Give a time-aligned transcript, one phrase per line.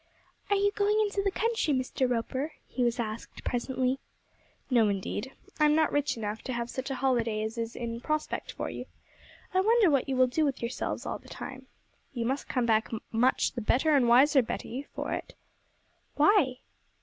[0.49, 2.09] 'Are you going into the country, Mr.
[2.09, 3.99] Roper?' he was asked presently.
[4.71, 5.31] 'No, indeed.
[5.59, 8.67] I am not rich enough to have such a holiday as is in prospect for
[8.67, 8.87] you.
[9.53, 11.67] I wonder what you will do with yourselves all the time?
[12.13, 15.35] You must come back much the better and wiser, Betty, for it.'
[16.15, 16.61] 'Why?'